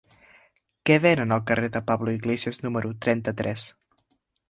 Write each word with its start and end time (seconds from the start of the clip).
Què 0.89 0.97
venen 1.03 1.35
al 1.37 1.45
carrer 1.53 1.71
de 1.77 1.83
Pablo 1.91 2.17
Iglesias 2.17 2.61
número 2.67 2.97
trenta-tres? 3.07 3.71